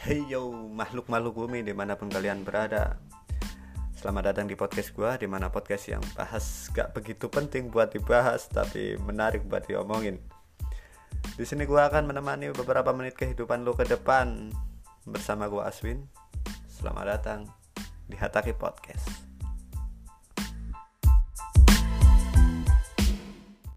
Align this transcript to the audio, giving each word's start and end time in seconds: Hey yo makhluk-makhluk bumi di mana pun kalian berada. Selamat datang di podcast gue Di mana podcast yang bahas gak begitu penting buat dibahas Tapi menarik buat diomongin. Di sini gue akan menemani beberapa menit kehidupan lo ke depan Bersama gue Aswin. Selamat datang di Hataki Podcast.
Hey 0.00 0.24
yo 0.32 0.48
makhluk-makhluk 0.48 1.44
bumi 1.44 1.60
di 1.60 1.76
mana 1.76 1.92
pun 1.92 2.08
kalian 2.08 2.40
berada. 2.40 2.96
Selamat 3.92 4.32
datang 4.32 4.48
di 4.48 4.56
podcast 4.56 4.96
gue 4.96 5.12
Di 5.20 5.28
mana 5.28 5.52
podcast 5.52 5.92
yang 5.92 6.00
bahas 6.16 6.72
gak 6.72 6.96
begitu 6.96 7.28
penting 7.28 7.68
buat 7.68 7.92
dibahas 7.92 8.48
Tapi 8.48 8.96
menarik 8.96 9.44
buat 9.44 9.68
diomongin. 9.68 10.16
Di 11.36 11.44
sini 11.44 11.68
gue 11.68 11.76
akan 11.76 12.08
menemani 12.08 12.48
beberapa 12.56 12.96
menit 12.96 13.12
kehidupan 13.12 13.60
lo 13.60 13.76
ke 13.76 13.84
depan 13.84 14.48
Bersama 15.04 15.52
gue 15.52 15.60
Aswin. 15.60 16.08
Selamat 16.64 17.20
datang 17.20 17.40
di 18.08 18.16
Hataki 18.16 18.56
Podcast. 18.56 19.19